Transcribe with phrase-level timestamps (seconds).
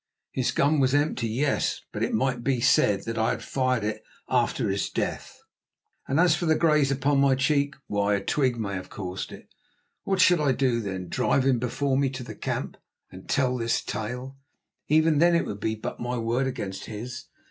[0.31, 4.01] His gun was empty; yes, but it might be said that I had fired it
[4.27, 5.39] after his death.
[6.07, 9.47] And as for the graze upon my cheek—why, a twig might have caused it.
[10.03, 11.07] What should I do, then?
[11.07, 12.77] Drive him before me to the camp,
[13.11, 14.37] and tell this tale?
[14.87, 17.25] Even then it would be but my word against his.